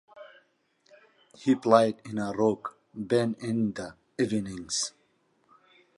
[1.37, 4.93] He played in a rock band in the evenings.